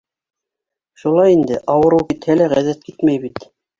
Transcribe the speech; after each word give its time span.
Шулай 1.01 1.35
инде: 1.35 1.59
ауырыу 1.73 2.07
китһә 2.15 2.39
лә 2.41 2.49
ғәҙәт 2.55 2.85
китмәй 2.89 3.21
бит. 3.29 3.47